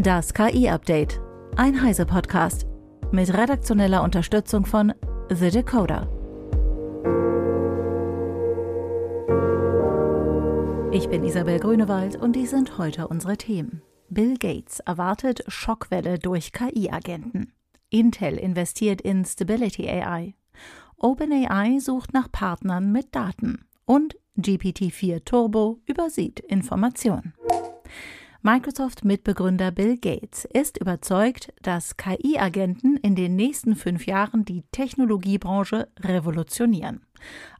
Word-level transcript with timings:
Das 0.00 0.32
KI-Update. 0.32 1.20
Ein 1.56 1.82
Heise-Podcast. 1.82 2.68
Mit 3.10 3.34
redaktioneller 3.34 4.04
Unterstützung 4.04 4.64
von 4.64 4.94
The 5.28 5.50
Decoder. 5.50 6.08
Ich 10.92 11.08
bin 11.08 11.24
Isabel 11.24 11.58
Grünewald 11.58 12.14
und 12.14 12.36
die 12.36 12.46
sind 12.46 12.78
heute 12.78 13.08
unsere 13.08 13.36
Themen. 13.36 13.82
Bill 14.08 14.36
Gates 14.38 14.78
erwartet 14.78 15.42
Schockwelle 15.48 16.20
durch 16.20 16.52
KI-Agenten. 16.52 17.52
Intel 17.90 18.36
investiert 18.38 19.00
in 19.00 19.24
Stability 19.24 19.88
AI. 19.88 20.36
OpenAI 20.96 21.80
sucht 21.80 22.14
nach 22.14 22.30
Partnern 22.30 22.92
mit 22.92 23.16
Daten. 23.16 23.64
Und 23.84 24.16
GPT-4 24.36 25.24
Turbo 25.24 25.80
übersieht 25.86 26.38
Informationen. 26.38 27.34
Microsoft-Mitbegründer 28.42 29.72
Bill 29.72 29.98
Gates 29.98 30.44
ist 30.44 30.78
überzeugt, 30.78 31.52
dass 31.62 31.96
KI-Agenten 31.96 32.96
in 32.98 33.16
den 33.16 33.34
nächsten 33.34 33.74
fünf 33.74 34.06
Jahren 34.06 34.44
die 34.44 34.62
Technologiebranche 34.70 35.88
revolutionieren. 36.00 37.00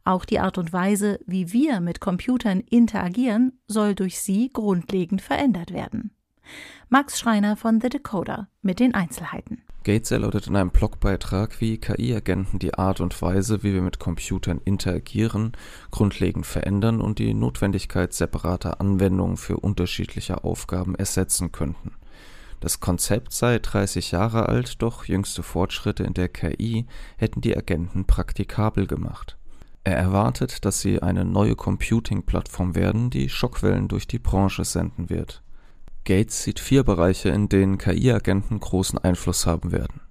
Auch 0.05 0.23
die 0.23 0.39
Art 0.39 0.57
und 0.57 0.71
Weise, 0.71 1.19
wie 1.25 1.51
wir 1.51 1.81
mit 1.81 1.99
Computern 1.99 2.61
interagieren, 2.61 3.59
soll 3.67 3.93
durch 3.93 4.21
sie 4.21 4.49
grundlegend 4.53 5.21
verändert 5.21 5.73
werden. 5.73 6.11
Max 6.87 7.19
Schreiner 7.19 7.57
von 7.57 7.81
The 7.81 7.89
Decoder 7.89 8.47
mit 8.61 8.79
den 8.79 8.93
Einzelheiten. 8.93 9.61
Gates 9.89 10.11
erläutert 10.11 10.45
in 10.45 10.55
einem 10.55 10.69
Blogbeitrag, 10.69 11.61
wie 11.61 11.79
KI-Agenten 11.79 12.59
die 12.59 12.75
Art 12.75 13.01
und 13.01 13.19
Weise, 13.23 13.63
wie 13.63 13.73
wir 13.73 13.81
mit 13.81 13.97
Computern 13.97 14.61
interagieren, 14.63 15.53
grundlegend 15.89 16.45
verändern 16.45 17.01
und 17.01 17.17
die 17.17 17.33
Notwendigkeit 17.33 18.13
separater 18.13 18.81
Anwendungen 18.81 19.35
für 19.35 19.57
unterschiedliche 19.57 20.43
Aufgaben 20.43 20.93
ersetzen 20.93 21.51
könnten. 21.51 21.93
Das 22.59 22.79
Konzept 22.79 23.33
sei 23.33 23.57
30 23.57 24.11
Jahre 24.11 24.47
alt, 24.47 24.79
doch 24.83 25.05
jüngste 25.05 25.41
Fortschritte 25.41 26.03
in 26.03 26.13
der 26.13 26.29
KI 26.29 26.85
hätten 27.17 27.41
die 27.41 27.57
Agenten 27.57 28.05
praktikabel 28.05 28.85
gemacht. 28.85 29.37
Er 29.83 29.97
erwartet, 29.97 30.65
dass 30.65 30.81
sie 30.81 31.01
eine 31.01 31.25
neue 31.25 31.55
Computing-Plattform 31.55 32.75
werden, 32.75 33.09
die 33.09 33.27
Schockwellen 33.27 33.87
durch 33.87 34.05
die 34.05 34.19
Branche 34.19 34.65
senden 34.65 35.09
wird. 35.09 35.41
Gates 36.09 36.41
sieht 36.41 36.59
vier 36.59 36.83
Bereiche, 36.83 37.29
in 37.29 37.49
denen 37.49 37.77
KI-Agenten 37.77 38.59
großen 38.59 38.97
Einfluss 38.97 39.45
haben 39.45 39.71
werden: 39.71 40.01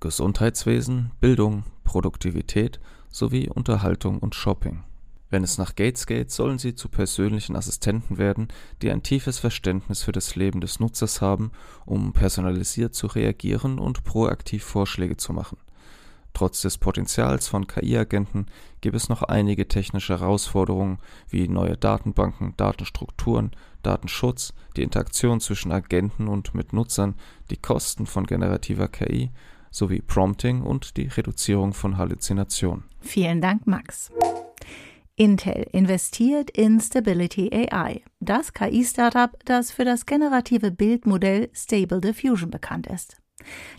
Gesundheitswesen, 0.00 1.10
Bildung, 1.20 1.64
Produktivität 1.84 2.80
sowie 3.10 3.50
Unterhaltung 3.50 4.20
und 4.20 4.34
Shopping. 4.34 4.84
Wenn 5.28 5.44
es 5.44 5.58
nach 5.58 5.74
Gates 5.74 6.06
geht, 6.06 6.30
sollen 6.30 6.58
sie 6.58 6.74
zu 6.74 6.88
persönlichen 6.88 7.56
Assistenten 7.56 8.16
werden, 8.16 8.48
die 8.80 8.90
ein 8.90 9.02
tiefes 9.02 9.38
Verständnis 9.38 10.02
für 10.02 10.12
das 10.12 10.34
Leben 10.34 10.62
des 10.62 10.80
Nutzers 10.80 11.20
haben, 11.20 11.52
um 11.84 12.14
personalisiert 12.14 12.94
zu 12.94 13.06
reagieren 13.06 13.78
und 13.78 14.04
proaktiv 14.04 14.64
Vorschläge 14.64 15.18
zu 15.18 15.34
machen 15.34 15.58
Trotz 16.34 16.62
des 16.62 16.78
Potenzials 16.78 17.48
von 17.48 17.66
KI-Agenten 17.66 18.46
gibt 18.80 18.94
es 18.94 19.08
noch 19.08 19.22
einige 19.22 19.66
technische 19.66 20.20
Herausforderungen 20.20 20.98
wie 21.28 21.48
neue 21.48 21.76
Datenbanken, 21.76 22.54
Datenstrukturen, 22.56 23.50
Datenschutz, 23.82 24.54
die 24.76 24.82
Interaktion 24.82 25.40
zwischen 25.40 25.72
Agenten 25.72 26.28
und 26.28 26.54
mit 26.54 26.72
Nutzern, 26.72 27.16
die 27.50 27.56
Kosten 27.56 28.06
von 28.06 28.26
generativer 28.26 28.88
KI 28.88 29.30
sowie 29.70 30.00
Prompting 30.00 30.62
und 30.62 30.96
die 30.96 31.08
Reduzierung 31.08 31.72
von 31.72 31.98
Halluzinationen. 31.98 32.84
Vielen 33.00 33.40
Dank, 33.40 33.66
Max. 33.66 34.10
Intel 35.16 35.66
investiert 35.72 36.50
in 36.50 36.80
Stability 36.80 37.50
AI, 37.52 38.02
das 38.20 38.52
KI-Startup, 38.52 39.36
das 39.44 39.72
für 39.72 39.84
das 39.84 40.06
generative 40.06 40.70
Bildmodell 40.70 41.50
Stable 41.52 42.00
Diffusion 42.00 42.50
bekannt 42.50 42.86
ist. 42.86 43.16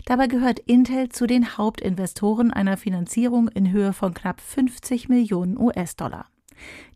Dabei 0.04 0.26
gehört 0.26 0.58
Intel 0.60 1.08
zu 1.08 1.26
den 1.26 1.56
Hauptinvestoren 1.56 2.52
einer 2.52 2.76
Finanzierung 2.76 3.48
in 3.48 3.70
Höhe 3.70 3.92
von 3.92 4.14
knapp 4.14 4.40
50 4.40 5.08
Millionen 5.08 5.58
US-Dollar. 5.58 6.26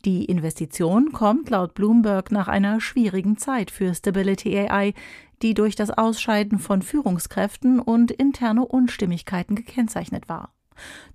Die 0.05 0.25
Investition 0.25 1.13
kommt 1.13 1.51
laut 1.51 1.75
Bloomberg 1.75 2.31
nach 2.31 2.49
einer 2.49 2.81
schwierigen 2.81 3.39
Zeit 3.39 3.71
für 3.71 3.95
Stability 3.95 4.59
AI, 4.59 4.95
die 5.43 5.55
durch 5.55 5.77
das 5.77 5.91
Ausscheiden 5.91 6.59
von 6.59 6.83
Führungskräften 6.83 7.81
und 7.81 8.11
interne 8.11 8.65
Unstimmigkeiten 8.65 9.57
gekennzeichnet 9.57 10.29
war. 10.29 10.54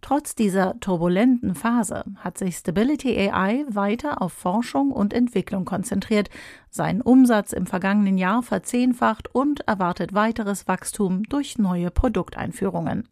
Trotz 0.01 0.35
dieser 0.35 0.79
turbulenten 0.79 1.55
Phase 1.55 2.03
hat 2.17 2.37
sich 2.37 2.55
Stability 2.55 3.29
AI 3.29 3.65
weiter 3.69 4.21
auf 4.21 4.33
Forschung 4.33 4.91
und 4.91 5.13
Entwicklung 5.13 5.65
konzentriert, 5.65 6.29
seinen 6.69 7.01
Umsatz 7.01 7.53
im 7.53 7.65
vergangenen 7.65 8.17
Jahr 8.17 8.43
verzehnfacht 8.43 9.33
und 9.33 9.61
erwartet 9.67 10.13
weiteres 10.13 10.67
Wachstum 10.67 11.23
durch 11.23 11.57
neue 11.57 11.91
Produkteinführungen. 11.91 13.07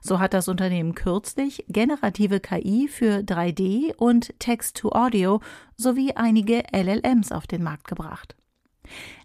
So 0.00 0.18
hat 0.18 0.34
das 0.34 0.48
Unternehmen 0.48 0.94
kürzlich 0.94 1.64
generative 1.68 2.40
KI 2.40 2.88
für 2.88 3.18
3D 3.18 3.94
und 3.96 4.38
Text-to-Audio 4.38 5.40
sowie 5.76 6.12
einige 6.14 6.62
LLMs 6.72 7.32
auf 7.32 7.46
den 7.46 7.62
Markt 7.62 7.88
gebracht. 7.88 8.36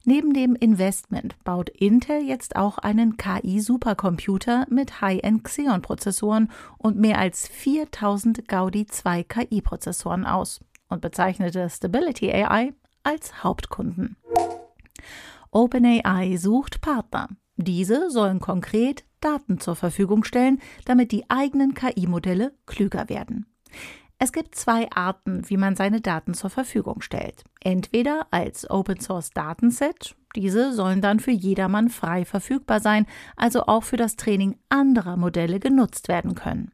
Neben 0.05 0.33
dem 0.33 0.55
Investment 0.55 1.35
baut 1.43 1.69
Intel 1.69 2.21
jetzt 2.21 2.55
auch 2.55 2.77
einen 2.77 3.17
KI-Supercomputer 3.17 4.65
mit 4.69 5.01
High-End 5.01 5.43
Xeon-Prozessoren 5.43 6.51
und 6.77 6.97
mehr 6.97 7.19
als 7.19 7.47
4000 7.47 8.47
Gaudi 8.47 8.85
2 8.85 9.23
KI-Prozessoren 9.23 10.25
aus 10.25 10.59
und 10.89 11.01
bezeichnete 11.01 11.69
Stability 11.69 12.31
AI 12.31 12.73
als 13.03 13.43
Hauptkunden. 13.43 14.17
OpenAI 15.51 16.37
sucht 16.37 16.81
Partner. 16.81 17.29
Diese 17.55 18.09
sollen 18.09 18.39
konkret 18.39 19.05
Daten 19.21 19.59
zur 19.59 19.75
Verfügung 19.75 20.23
stellen, 20.23 20.59
damit 20.85 21.11
die 21.11 21.29
eigenen 21.29 21.73
KI-Modelle 21.73 22.53
klüger 22.65 23.07
werden. 23.09 23.45
Es 24.23 24.31
gibt 24.31 24.55
zwei 24.55 24.89
Arten, 24.89 25.49
wie 25.49 25.57
man 25.57 25.75
seine 25.75 25.99
Daten 25.99 26.33
zur 26.33 26.49
Verfügung 26.49 27.01
stellt. 27.01 27.43
Entweder 27.59 28.25
als 28.31 28.69
Open 28.69 29.01
Source 29.01 29.31
Datenset, 29.31 30.15
diese 30.33 30.71
sollen 30.71 31.01
dann 31.01 31.19
für 31.19 31.31
jedermann 31.31 31.89
frei 31.89 32.23
verfügbar 32.23 32.79
sein, 32.79 33.05
also 33.35 33.63
auch 33.65 33.83
für 33.83 33.97
das 33.97 34.15
Training 34.15 34.57
anderer 34.69 35.17
Modelle 35.17 35.59
genutzt 35.59 36.07
werden 36.07 36.35
können. 36.35 36.71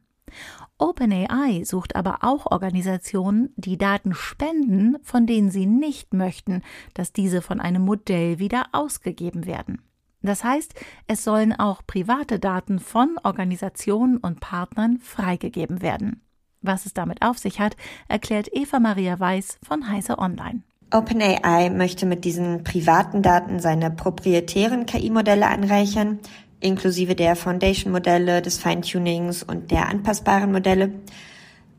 OpenAI 0.78 1.64
sucht 1.64 1.96
aber 1.96 2.18
auch 2.20 2.46
Organisationen, 2.46 3.52
die 3.56 3.76
Daten 3.76 4.14
spenden, 4.14 4.98
von 5.02 5.26
denen 5.26 5.50
sie 5.50 5.66
nicht 5.66 6.14
möchten, 6.14 6.62
dass 6.94 7.12
diese 7.12 7.42
von 7.42 7.58
einem 7.58 7.82
Modell 7.82 8.38
wieder 8.38 8.66
ausgegeben 8.70 9.44
werden. 9.44 9.82
Das 10.22 10.44
heißt, 10.44 10.72
es 11.08 11.24
sollen 11.24 11.52
auch 11.52 11.84
private 11.84 12.38
Daten 12.38 12.78
von 12.78 13.16
Organisationen 13.24 14.18
und 14.18 14.38
Partnern 14.38 14.98
freigegeben 14.98 15.82
werden. 15.82 16.22
Was 16.62 16.86
es 16.86 16.92
damit 16.92 17.22
auf 17.22 17.38
sich 17.38 17.58
hat, 17.58 17.76
erklärt 18.08 18.48
Eva 18.52 18.80
Maria 18.80 19.18
Weiß 19.18 19.58
von 19.62 19.88
Heise 19.88 20.18
Online. 20.18 20.60
OpenAI 20.92 21.70
möchte 21.70 22.04
mit 22.04 22.24
diesen 22.24 22.64
privaten 22.64 23.22
Daten 23.22 23.60
seine 23.60 23.90
proprietären 23.90 24.86
KI-Modelle 24.86 25.46
anreichern, 25.46 26.18
inklusive 26.58 27.14
der 27.14 27.36
Foundation-Modelle, 27.36 28.42
des 28.42 28.58
Feintunings 28.58 29.42
und 29.42 29.70
der 29.70 29.88
anpassbaren 29.88 30.52
Modelle. 30.52 30.92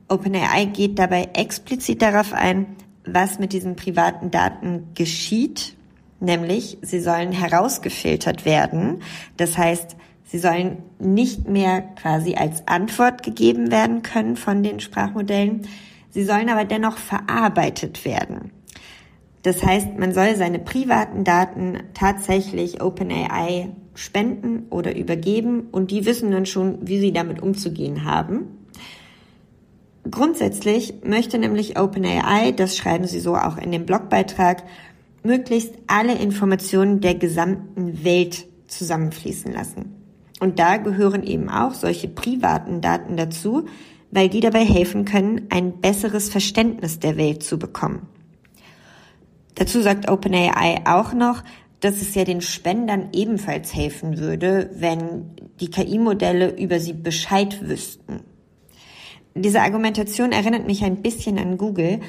OpenAI 0.08 0.66
geht 0.66 0.98
dabei 0.98 1.30
explizit 1.34 2.02
darauf 2.02 2.34
ein, 2.34 2.76
was 3.06 3.38
mit 3.38 3.54
diesen 3.54 3.76
privaten 3.76 4.32
Daten 4.32 4.90
geschieht, 4.96 5.76
nämlich 6.20 6.78
sie 6.82 7.02
sollen 7.02 7.32
herausgefiltert 7.32 8.46
werden. 8.46 9.02
Das 9.38 9.58
heißt, 9.58 9.96
Sie 10.26 10.40
sollen 10.40 10.84
nicht 11.00 11.48
mehr 11.48 11.82
quasi 11.82 12.36
als 12.36 12.68
Antwort 12.68 13.24
gegeben 13.24 13.72
werden 13.72 14.02
können 14.02 14.38
von 14.38 14.64
den 14.64 14.80
Sprachmodellen. 14.80 15.68
Sie 16.10 16.24
sollen 16.24 16.50
aber 16.50 16.66
dennoch 16.66 16.98
verarbeitet 16.98 18.06
werden. 18.06 18.52
Das 19.44 19.64
heißt, 19.64 19.98
man 19.98 20.14
soll 20.14 20.36
seine 20.36 20.60
privaten 20.60 21.24
Daten 21.24 21.80
tatsächlich 21.94 22.82
OpenAI 22.82 23.70
spenden 23.96 24.68
oder 24.70 24.96
übergeben 24.96 25.68
und 25.72 25.92
die 25.92 26.06
wissen 26.06 26.32
dann 26.32 26.46
schon, 26.46 26.88
wie 26.88 27.00
sie 27.00 27.12
damit 27.12 27.42
umzugehen 27.42 28.06
haben. 28.06 28.68
Grundsätzlich 30.10 30.96
möchte 31.04 31.38
nämlich 31.38 31.80
OpenAI, 31.80 32.52
das 32.52 32.78
schreiben 32.78 33.06
sie 33.06 33.20
so 33.20 33.36
auch 33.36 33.58
in 33.58 33.72
dem 33.72 33.86
Blogbeitrag, 33.86 34.64
möglichst 35.24 35.74
alle 35.88 36.16
Informationen 36.16 37.02
der 37.02 37.16
gesamten 37.16 38.04
Welt 38.04 38.46
zusammenfließen 38.68 39.52
lassen. 39.52 40.01
Und 40.42 40.58
da 40.58 40.78
gehören 40.78 41.22
eben 41.22 41.50
auch 41.50 41.76
solche 41.76 42.08
privaten 42.08 42.82
Daten 42.82 43.16
dazu, 43.16 43.68
weil 44.10 44.28
die 44.28 44.40
dabei 44.40 44.66
helfen 44.66 45.06
können, 45.06 45.46
ein 45.52 45.80
besseres 45.82 46.30
Verständnis 46.30 46.98
der 46.98 47.16
Welt 47.16 47.44
zu 47.44 47.60
bekommen. 47.60 48.08
Dazu 49.54 49.82
sagt 49.82 50.10
OpenAI 50.10 50.82
auch 50.86 51.14
noch, 51.14 51.44
dass 51.80 52.02
es 52.02 52.16
ja 52.16 52.24
den 52.24 52.42
Spendern 52.42 53.10
ebenfalls 53.14 53.76
helfen 53.76 54.18
würde, 54.18 54.72
wenn 54.74 55.36
die 55.60 55.70
KI-Modelle 55.70 56.58
über 56.58 56.80
sie 56.80 56.94
Bescheid 56.94 57.62
wüssten. 57.62 58.22
Diese 59.36 59.62
Argumentation 59.62 60.32
erinnert 60.32 60.66
mich 60.66 60.84
ein 60.84 61.04
bisschen 61.04 61.38
an 61.38 61.60
Google. 61.60 62.00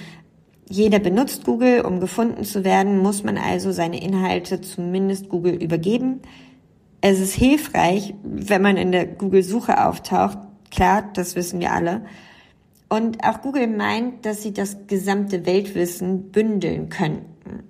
Jeder 0.71 1.01
benutzt 1.01 1.45
Google, 1.45 1.83
um 1.83 2.01
gefunden 2.01 2.45
zu 2.45 2.65
werden, 2.65 2.99
muss 2.99 3.25
man 3.25 3.37
also 3.37 3.73
seine 3.73 4.03
Inhalte 4.03 4.63
zumindest 4.63 5.29
Google 5.29 5.63
übergeben. 5.63 6.23
Es 7.05 7.19
ist 7.19 7.35
hilfreich, 7.35 8.15
wenn 8.23 8.63
man 8.63 8.77
in 8.77 8.93
der 8.93 9.07
Google-Suche 9.07 9.85
auftaucht. 9.85 10.39
Klar, 10.71 11.11
das 11.15 11.35
wissen 11.35 11.59
wir 11.59 11.73
alle. 11.73 12.03
Und 12.89 13.25
auch 13.25 13.43
Google 13.43 13.67
meint, 13.67 14.25
dass 14.25 14.43
sie 14.43 14.53
das 14.53 14.87
gesamte 14.87 15.45
Weltwissen 15.45 16.31
bündeln 16.31 16.91
könnten. 16.91 17.65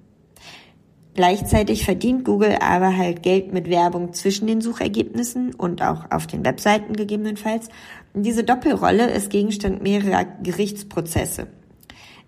Gleichzeitig 1.15 1.85
verdient 1.85 2.27
Google 2.27 2.59
aber 2.61 2.95
halt 2.95 3.23
Geld 3.23 3.55
mit 3.55 3.71
Werbung 3.71 4.13
zwischen 4.13 4.47
den 4.47 4.61
Suchergebnissen 4.61 5.55
und 5.55 5.81
auch 5.81 6.11
auf 6.11 6.27
den 6.27 6.45
Webseiten 6.45 6.93
gegebenenfalls. 6.93 7.69
Und 8.13 8.25
diese 8.25 8.45
Doppelrolle 8.45 9.11
ist 9.11 9.31
Gegenstand 9.31 9.83
mehrerer 9.83 10.27
Gerichtsprozesse. 10.43 11.47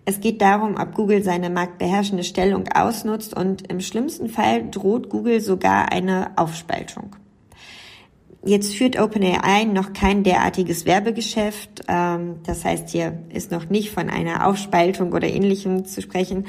Es 0.07 0.21
geht 0.21 0.39
darum, 0.41 0.75
ob 0.79 0.93
Google 0.93 1.23
seine 1.23 1.49
marktbeherrschende 1.49 2.23
Stellung 2.23 2.67
ausnutzt 2.67 3.35
und 3.35 3.69
im 3.71 3.79
schlimmsten 3.79 4.29
Fall 4.29 4.69
droht 4.69 5.09
Google 5.09 5.41
sogar 5.41 5.91
eine 5.91 6.37
Aufspaltung. 6.37 7.15
Jetzt 8.47 8.75
führt 8.75 8.99
OpenAI 8.99 9.63
noch 9.63 9.93
kein 9.93 10.21
derartiges 10.23 10.85
Werbegeschäft. 10.85 11.81
Ähm, 11.87 12.35
das 12.43 12.63
heißt, 12.63 12.89
hier 12.89 13.17
ist 13.33 13.49
noch 13.49 13.71
nicht 13.71 13.89
von 13.89 14.07
einer 14.11 14.45
Aufspaltung 14.45 15.13
oder 15.13 15.27
ähnlichem 15.27 15.85
zu 15.85 16.03
sprechen. 16.03 16.45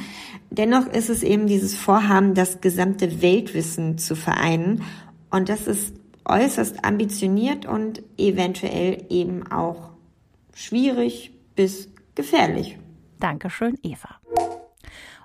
Dennoch 0.50 0.86
ist 0.88 1.08
es 1.08 1.22
eben 1.22 1.46
dieses 1.46 1.74
Vorhaben, 1.74 2.34
das 2.34 2.60
gesamte 2.60 3.22
Weltwissen 3.22 3.96
zu 3.96 4.14
vereinen. 4.14 4.82
Und 5.30 5.48
das 5.48 5.66
ist 5.66 5.94
äußerst 6.26 6.84
ambitioniert 6.84 7.64
und 7.64 8.02
eventuell 8.18 9.04
eben 9.08 9.50
auch 9.50 9.88
schwierig 10.54 11.32
bis 11.54 11.88
gefährlich. 12.14 12.76
Dankeschön, 13.18 13.78
Eva. 13.82 14.20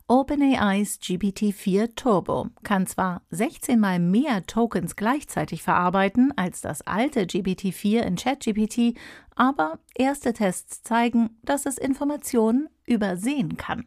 OpenAIs 0.08 1.00
GPT-4 1.02 1.96
Turbo 1.96 2.50
kann 2.64 2.86
zwar 2.86 3.22
16 3.30 3.80
mal 3.80 3.98
mehr 3.98 4.46
Tokens 4.46 4.98
gleichzeitig 4.98 5.64
verarbeiten 5.64 6.34
als 6.36 6.60
das 6.60 6.82
alte 6.82 7.22
GPT-4 7.22 8.02
in 8.02 8.16
ChatGPT, 8.18 9.00
aber 9.36 9.80
erste 9.96 10.34
Tests 10.34 10.84
zeigen, 10.84 11.38
dass 11.44 11.66
es 11.66 11.78
Informationen 11.78 12.68
übersehen 12.86 13.56
kann. 13.56 13.86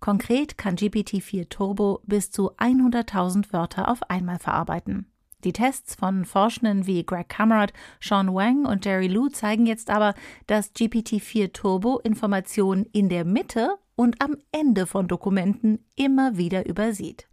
Konkret 0.00 0.58
kann 0.58 0.76
GPT-4 0.76 1.48
Turbo 1.48 2.00
bis 2.04 2.30
zu 2.30 2.52
100.000 2.56 3.50
Wörter 3.52 3.88
auf 3.88 4.02
einmal 4.10 4.38
verarbeiten. 4.38 5.10
Die 5.44 5.52
Tests 5.52 5.94
von 5.94 6.24
Forschenden 6.24 6.86
wie 6.86 7.06
Greg 7.06 7.28
Cameron, 7.28 7.70
Sean 8.00 8.34
Wang 8.34 8.64
und 8.64 8.84
Jerry 8.84 9.06
Liu 9.06 9.28
zeigen 9.28 9.66
jetzt 9.66 9.88
aber, 9.88 10.14
dass 10.48 10.74
GPT-4 10.74 11.52
Turbo 11.52 11.98
Informationen 11.98 12.86
in 12.92 13.08
der 13.08 13.24
Mitte 13.24 13.76
und 13.94 14.20
am 14.20 14.36
Ende 14.50 14.86
von 14.86 15.06
Dokumenten 15.06 15.84
immer 15.94 16.36
wieder 16.36 16.66
übersieht. 16.66 17.28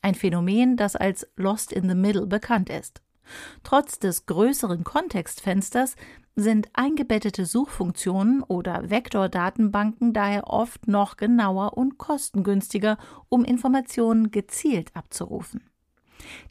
Ein 0.00 0.14
Phänomen, 0.14 0.78
das 0.78 0.96
als 0.96 1.26
Lost 1.36 1.70
in 1.72 1.86
the 1.86 1.94
Middle 1.94 2.26
bekannt 2.26 2.70
ist. 2.70 3.02
Trotz 3.62 3.98
des 3.98 4.24
größeren 4.24 4.82
Kontextfensters 4.82 5.96
sind 6.36 6.68
eingebettete 6.72 7.44
Suchfunktionen 7.44 8.42
oder 8.42 8.88
Vektordatenbanken 8.88 10.14
daher 10.14 10.48
oft 10.48 10.88
noch 10.88 11.18
genauer 11.18 11.76
und 11.76 11.98
kostengünstiger, 11.98 12.96
um 13.28 13.44
Informationen 13.44 14.30
gezielt 14.30 14.96
abzurufen. 14.96 15.69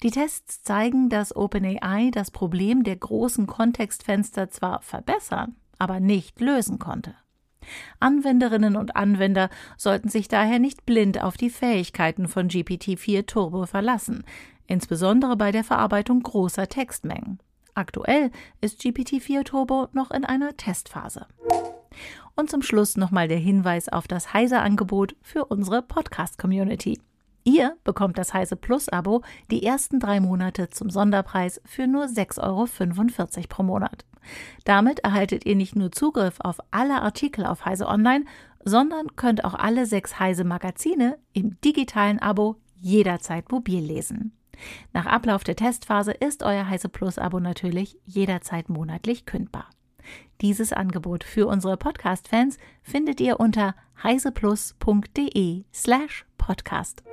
Die 0.03 0.11
Tests 0.11 0.63
zeigen, 0.63 1.09
dass 1.09 1.35
OpenAI 1.35 2.11
das 2.11 2.31
Problem 2.31 2.83
der 2.83 2.95
großen 2.95 3.47
Kontextfenster 3.47 4.49
zwar 4.49 4.81
verbessern, 4.81 5.55
aber 5.77 5.99
nicht 5.99 6.39
lösen 6.39 6.79
konnte. 6.79 7.15
Anwenderinnen 7.99 8.75
und 8.75 8.95
Anwender 8.95 9.49
sollten 9.77 10.09
sich 10.09 10.27
daher 10.27 10.59
nicht 10.59 10.85
blind 10.85 11.21
auf 11.21 11.37
die 11.37 11.49
Fähigkeiten 11.49 12.27
von 12.27 12.47
GPT-4 12.47 13.25
Turbo 13.25 13.65
verlassen, 13.65 14.23
insbesondere 14.67 15.35
bei 15.35 15.51
der 15.51 15.63
Verarbeitung 15.63 16.21
großer 16.21 16.67
Textmengen. 16.67 17.39
Aktuell 17.73 18.31
ist 18.61 18.81
GPT-4 18.81 19.43
Turbo 19.43 19.87
noch 19.93 20.11
in 20.11 20.25
einer 20.25 20.57
Testphase. 20.57 21.27
Und 22.35 22.49
zum 22.49 22.61
Schluss 22.61 22.97
nochmal 22.97 23.27
der 23.27 23.37
Hinweis 23.37 23.89
auf 23.89 24.07
das 24.07 24.33
Heise-Angebot 24.33 25.15
für 25.21 25.45
unsere 25.45 25.81
Podcast-Community. 25.81 26.99
Ihr 27.49 27.75
bekommt 27.83 28.19
das 28.19 28.35
Heise 28.35 28.55
Plus 28.55 28.89
Abo 28.89 29.23
die 29.49 29.63
ersten 29.63 29.99
drei 29.99 30.19
Monate 30.19 30.69
zum 30.69 30.91
Sonderpreis 30.91 31.59
für 31.65 31.87
nur 31.87 32.05
6,45 32.05 32.39
Euro 32.43 33.47
pro 33.49 33.63
Monat. 33.63 34.05
Damit 34.65 34.99
erhaltet 34.99 35.47
ihr 35.47 35.55
nicht 35.55 35.75
nur 35.75 35.91
Zugriff 35.91 36.35
auf 36.41 36.59
alle 36.69 37.01
Artikel 37.01 37.47
auf 37.47 37.65
Heise 37.65 37.87
Online, 37.87 38.25
sondern 38.63 39.15
könnt 39.15 39.45
auch 39.45 39.55
alle 39.55 39.87
sechs 39.87 40.19
Heise 40.19 40.43
Magazine 40.43 41.17
im 41.33 41.59
digitalen 41.61 42.19
Abo 42.19 42.57
jederzeit 42.75 43.51
mobil 43.51 43.83
lesen. 43.83 44.37
Nach 44.93 45.07
Ablauf 45.07 45.43
der 45.43 45.55
Testphase 45.55 46.11
ist 46.11 46.43
euer 46.43 46.69
Heise 46.69 46.87
Plus 46.87 47.17
Abo 47.17 47.39
natürlich 47.39 47.97
jederzeit 48.05 48.69
monatlich 48.69 49.25
kündbar. 49.25 49.65
Dieses 50.41 50.73
Angebot 50.73 51.23
für 51.23 51.47
unsere 51.47 51.77
Podcast-Fans 51.77 52.57
findet 52.81 53.19
ihr 53.19 53.39
unter 53.39 53.75
heiseplus.de 54.03 55.63
slash 55.73 56.25
podcast. 56.37 57.03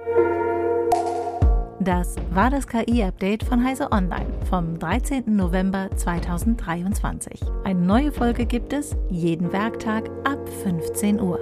Das 1.81 2.17
war 2.31 2.51
das 2.51 2.67
KI-Update 2.67 3.45
von 3.45 3.63
Heise 3.63 3.93
Online 3.93 4.27
vom 4.49 4.79
13. 4.79 5.37
November 5.37 5.89
2023. 5.95 7.41
Eine 7.65 7.81
neue 7.81 8.13
Folge 8.13 8.47
gibt 8.47 8.73
es 8.73 8.97
jeden 9.11 9.53
Werktag 9.53 10.11
ab 10.25 10.49
15 10.63 11.21
Uhr. 11.21 11.39